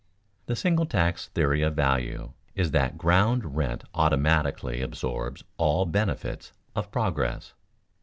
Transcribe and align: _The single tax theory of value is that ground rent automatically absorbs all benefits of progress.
_The 0.47 0.57
single 0.57 0.87
tax 0.87 1.27
theory 1.27 1.61
of 1.61 1.75
value 1.75 2.33
is 2.55 2.71
that 2.71 2.97
ground 2.97 3.55
rent 3.55 3.83
automatically 3.93 4.81
absorbs 4.81 5.43
all 5.57 5.85
benefits 5.85 6.53
of 6.75 6.89
progress. 6.91 7.53